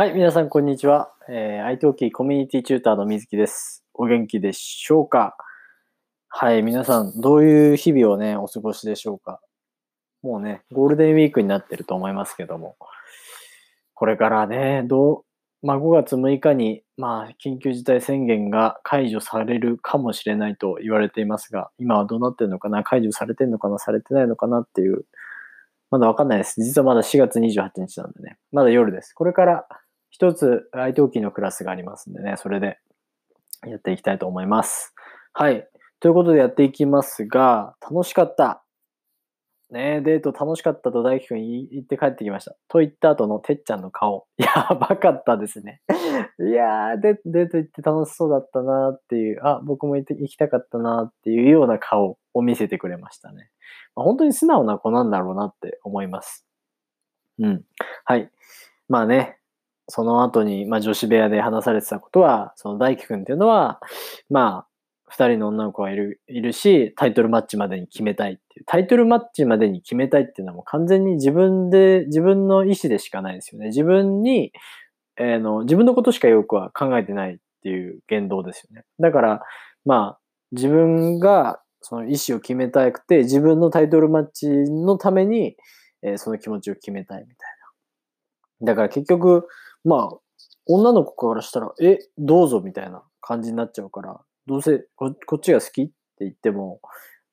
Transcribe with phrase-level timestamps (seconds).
[0.00, 1.10] はい、皆さん、こんにちは。
[1.28, 3.84] えー、i t o コミュニティチューターの水木です。
[3.94, 5.36] お元気でしょうか？
[6.28, 9.40] はい、皆さん、どういう日々をね、お過ごしでしょうか？
[10.22, 12.76] もうね、ゴールデンウィークになってると思いますけども、
[13.94, 15.24] これからね、ど
[15.64, 22.84] う、まあ、5月6日に、まあ、緊急事態宣言が解除されるかもしれないと言われていますが、今はどうなってるのかな？
[22.84, 23.80] 解除されてるのかな？
[23.80, 25.06] されてないのかなっていう、
[25.90, 26.62] まだわかんないです。
[26.62, 28.36] 実はまだ4月28日なんでね。
[28.52, 29.12] まだ夜です。
[29.12, 29.66] これから
[30.10, 32.78] 一つ IT のクラスがありますんでね、それで
[33.66, 34.94] やっていきたいと思います。
[35.32, 35.68] はい。
[36.00, 38.62] ということでやっていきますが、楽しかった。
[39.70, 42.56] ねデート楽しかったと大輝くん言って帰ってきました。
[42.68, 44.26] と言った後のてっちゃんの顔。
[44.38, 45.82] やばかったですね。
[46.40, 53.50] いやー、デデート行って楽しそうだったなーっていう、あ、僕も行って行きたかったなーっていうような顔を見せてくれましたね。
[53.94, 56.46] まあ、本当に素直な子なんだろうなって思います。
[57.38, 57.64] うん。
[58.04, 58.30] はい。
[58.88, 59.37] まあね、
[59.88, 63.80] その後に、まあ、女子部屋で話されてたことは、その大輝くんっていうのは、
[64.28, 64.68] まあ、
[65.06, 68.64] 二人の女の子がいる、いるし、タイトルマッチまでに決めたいっていう。
[68.66, 73.68] タイトルマッチまでに決めたいっていうのはもう完全に自分で、自分の意思でしかないですよね。
[73.68, 74.52] 自分に、
[75.16, 78.84] えー、の、自分のことしかよくは考えてないっていう言動ですよね。
[79.00, 79.42] だから、
[79.86, 80.20] まあ、
[80.52, 85.56] 自分がその意思を決めたくて、自分のタイトルマッチのために、
[86.02, 87.47] えー、その気持ちを決めたいみたいな。
[88.62, 89.46] だから結局、
[89.84, 90.18] まあ、
[90.66, 96.80] 女の子からしたら、え、どうぞみたいな感じになっちゃうから、どうせこっちが好きって言っても、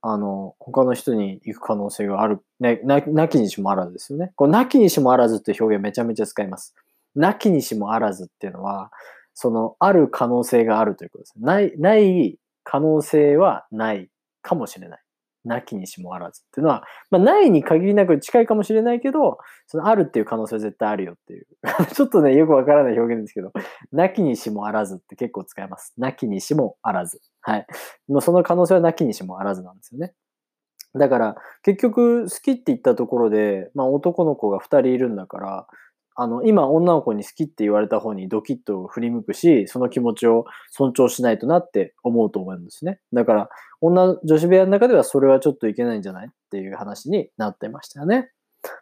[0.00, 4.32] あの、他の人に行く可能性がある、ね、な、なきにしもあらずですよね。
[4.36, 6.74] このなきにしもあらずって表現めちゃめちゃ使います。
[7.14, 8.92] なきにしもあらずっていうのは、
[9.34, 11.34] その、ある可能性があるということです。
[11.38, 14.08] ない、ない可能性はない
[14.42, 15.00] かもしれない。
[15.48, 21.46] なきにしもあらずっていうのは、まあ、ないに限りなく近いかもしれないけど、そのあるっていう可能性は絶対あるよっていう。
[21.94, 23.52] ちょっとね、よくわからない表現ですけど、
[23.90, 25.94] なきにしもあらずって結構使います。
[25.98, 27.20] なきにしもあらず。
[27.40, 27.66] はい。
[28.06, 30.14] もうその可能性はなきにしもあらずなんですよね。
[30.94, 35.66] だから、結局、好きって言ったところで、まあ男の子が二人いるんだから、
[36.20, 42.98] あの、今女の子に好きって言われた方にドキッと振り向くし、その気持ちを尊重しないとなって思うと思うんですね。
[43.12, 43.48] だから、
[43.80, 48.32] 女、女子部屋の中ではそれはちょっといけないんじゃないっていう話になってましたよね。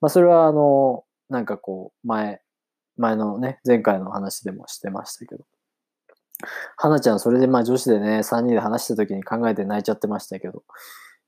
[0.00, 2.40] まあそれはあの、なんかこう、前、
[2.96, 5.44] 前のね、前回の話でもしてましたけど。
[6.78, 10.62] 花ちゃん、それでまあ女子でね、3人で話した時に考えて泣いちゃってましたけど。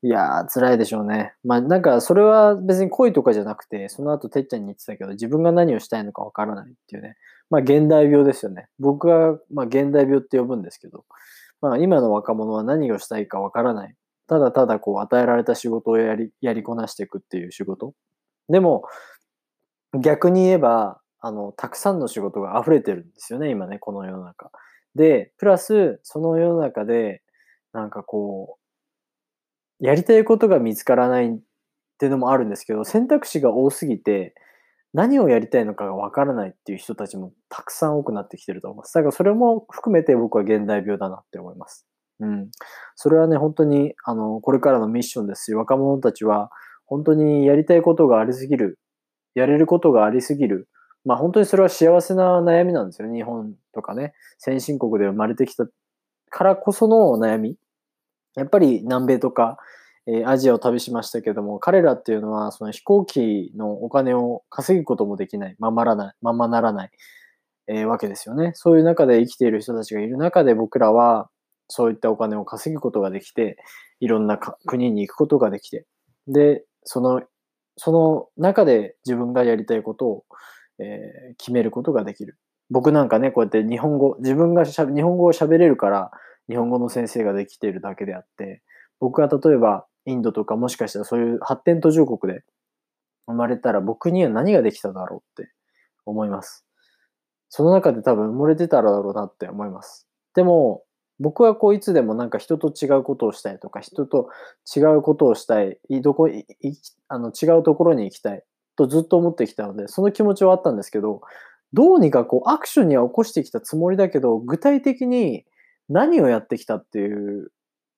[0.02, 1.34] いやー、辛いでしょうね。
[1.44, 7.16] まあなんか、それは別に恋とかじゃなくて、その後てっちゃんに言ってたけど、自分が何をしたいのかわからないっていうね。
[7.50, 8.68] まあ現代病ですよね。
[8.78, 11.04] 僕は、まあ現代病って呼ぶんですけど、
[11.60, 13.94] まあ今の若者は何をしたいかわからない。
[14.26, 17.92] ただただこう与えられた仕事をやり、やりこなしていくっていう仕事。
[18.48, 18.84] でも、
[20.00, 24.50] 逆に言えば、あの、たくさんの仕事が溢れてるんですよね、今ね、この世の中。
[24.94, 27.22] で、プラス、その世の中で、
[27.72, 28.59] なんかこう、
[29.80, 31.38] やりたいことが見つからないっ
[31.98, 34.34] ていうのもあるんですけど、選択肢が多すぎて、
[34.92, 38.94] 何をやりたいのかがわからないっていう人たちもたくさん多くなってきてると思います。
[38.94, 41.86] だからそれも含めて僕は現代病だなって思います。
[42.20, 42.50] うん。
[42.96, 46.50] それはね、本当に、あの、これからのミッションですし、若者たちは、
[46.86, 48.78] 本当にやりたいことがありすぎる、
[49.34, 50.68] やれることがありすぎる、
[51.04, 53.16] まあ本当にそれは幸せな悩みなんですよね。
[53.16, 55.66] 日本とかね、先進国で生まれてきた
[56.30, 57.56] からこその悩み。
[58.36, 59.58] やっぱり南米とか、
[60.06, 66.90] えー、アジアを旅しましたけども、彼らっていうのはその飛行機のお金を稼ぐこともできない、ままらない、ままならない、
[67.68, 68.52] えー、わけですよね。
[68.54, 71.28] そういう中で生きている人たちがいる中で僕らは
[71.68, 73.56] そういったお金を稼ぐことができて、
[74.00, 75.86] いろんな国に行くことができて、
[76.26, 77.22] で、その、
[77.76, 80.24] その中で自分がやりたいことを、
[80.78, 82.36] えー、決めることができる。
[82.70, 86.10] 僕なんかね、こうやって日本語、自分がしゃ日本語を喋れるから、
[86.50, 88.60] 日本語の先生ができているだけであって、
[88.98, 92.42] 僕が例えばインドとかもしかしたらそういう発展途上国で
[93.26, 95.52] 生まれたら僕には何ができただろうって
[96.04, 96.66] 思います。
[97.48, 100.08] その中で多分埋もれてたらだろうなって思います。
[100.34, 100.84] でも、
[101.18, 104.28] 僕はこういつでもなんか人と違うことをしたいとか、人と
[104.74, 106.46] 違うことをしたい、どこ、い
[107.08, 108.42] あの違うところに行きたい
[108.76, 111.20] とずっと思ってきたので、その気持ちはあったんですけど、
[111.72, 115.44] どうにかこうアクションには起こしてきたつもりだけど、具体的に
[115.90, 117.52] 何をやってきたっていう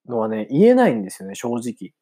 [0.08, 1.92] のはね、言えないんですよね、正直。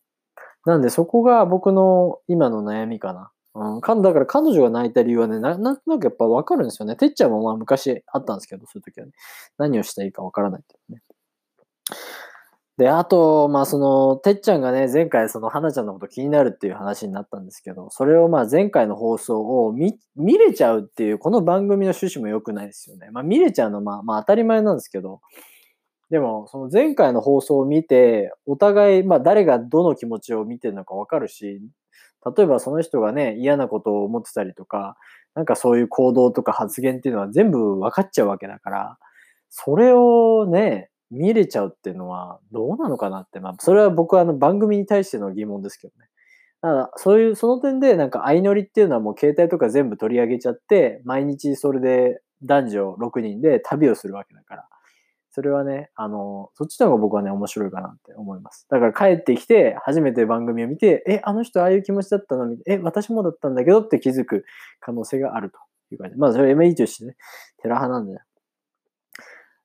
[0.65, 3.31] なんでそこが僕の今の悩みかな。
[3.53, 6.95] うん、だから彼女が泣いた理由はねな、んとなくやっぱわかるんですよね。
[6.95, 9.13] てっちゃんもまあ昔あったんですけど、そういう時はね。
[9.59, 11.03] 何をしたらいいかわからないっていうね。
[12.79, 23.11] で、あと、まあその、てっちゃんがね、前回その花ちゃんのこと気になるっていう話になったんですけど、それをまあ前回の放送を見、見れちゃうっていう、この番組の趣旨も良くないですよね。
[23.11, 25.21] まあ見れちゃうのまあ、まあ当たり前なんですけど、
[26.11, 31.61] でも、その前回の放送を見て、お互い、まあ誰がどの気持ちを見てるのかわかるし、
[32.37, 34.97] 例えばその人がね、嫌なことを思ってたりとか、
[35.35, 38.99] なんかそういう行動とか発言っていうのは全部分かっちゃうわけだから、
[39.49, 46.09] それをね、見れちゃうっていうのはどうなのかなって、まあ、それは僕はあの番組に対しての疑問ですけどね。
[46.63, 54.69] だから、そういう、その点でなんか相乗りっていうのはもう携帯とか全部取り上げちゃって、毎日それで男女6人で旅をするわけだから。
[55.41, 58.67] それはね、あの、そっちの方が僕はね、面白いかなって思います。
[58.69, 62.45] だから帰ってきて、初めて番組を見て、え、あの人ああいう気持ちだったの？
[62.45, 64.45] に、え、私もだったんだけどって気づく
[64.81, 65.57] 可能性があると
[65.93, 66.19] いう感じ。
[66.19, 67.17] まあ、それ ME としてね、
[67.63, 68.21] テラ派なんだよ。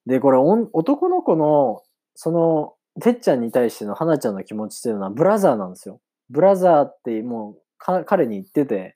[0.06, 1.82] で、これ、男の子の、
[2.14, 6.00] その、てっちゃんに対しての花ちゃんの気持ちっていうのは、ブラザーなんですよ。
[6.30, 8.96] ブラザーってもう、彼に言ってて、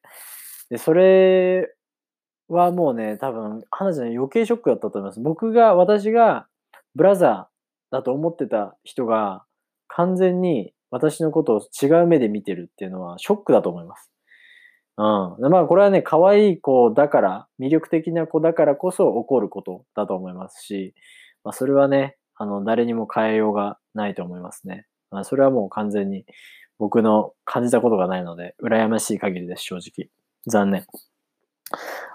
[0.70, 1.76] で、それ
[2.48, 5.20] はもうね、多分、花ちゃん余計ショックだったと思います。
[5.20, 6.48] 僕が、私が、
[6.96, 9.44] ブラザーだと思ってた人が
[9.88, 14.12] 完全に私のことを違う目で見てるっていうのはショックだと思います。
[14.98, 15.50] うん。
[15.50, 20.94] まあこれはね、可愛い子だから、魅力的な子だからこそ起こることだと思いますし、
[21.44, 24.86] まあそれはね、あの、誰にも変えようがないと思いますね。
[25.10, 26.26] まあそれはもう完全に
[26.80, 30.10] 僕の感じたことがないので、羨ましい限りです、正直。
[30.48, 30.86] 残念。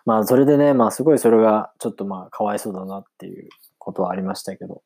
[0.05, 3.49] まあそれでね、まあすごいそれがちょっとまあかわいそうだなっていう
[3.85, 4.83] ことはありましたけど。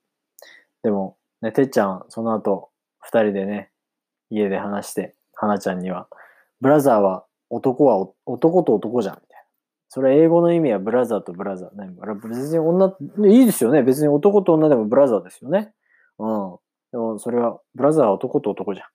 [0.82, 3.70] でも、ね、てっちゃん、その後、二人でね、
[4.30, 6.08] 家で話して、花ちゃんには、
[6.60, 9.44] ブラザーは、男は男と男じゃん、みたいな。
[9.88, 11.70] それ英語の意味はブラザーとブラザー。
[11.80, 11.94] ね、
[12.28, 12.94] 別に女、
[13.28, 13.82] いいですよね。
[13.82, 15.72] 別に男と女でもブラザーですよね。
[16.18, 16.56] うん。
[16.90, 18.86] でも、それは、ブラザーは男と男じゃん。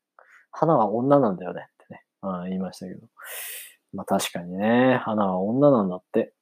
[0.52, 1.68] 花は女なんだよね。
[1.84, 2.04] ってね。
[2.22, 3.08] うん、言いましたけど。
[3.94, 6.34] まあ確かにね、花は女なんだって。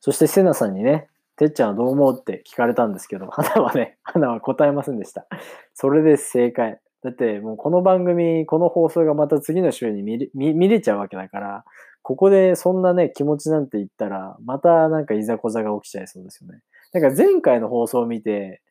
[0.00, 1.08] そしてセナさんにね、
[1.42, 5.26] てっちゃんはどう思うって聞かれたんですけど、 花はね、花は答えませんでした。
[5.74, 6.80] それで正解。
[7.02, 11.64] だってもうこの番組、この放送がまた次の週に見れ見れちゃうわけだから、
[12.02, 16.60] ここでそんなね、気持ちなんて言ったら、またなんかいざこざが起きちゃいそうですよね。
[16.92, 18.62] なんか前回の放送を見て、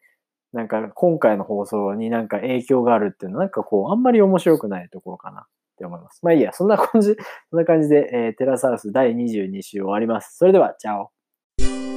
[0.54, 5.44] なんか今回の放送になんか影響があるっていうのはなんかこう、あんまり面白くないところかなっ
[5.78, 6.20] て思います。
[6.24, 7.18] まあいいや、そんな感じ、
[7.50, 10.38] そんな感じで、えー、テラサウス第22週終わります。
[10.38, 11.91] それでは、チャオ。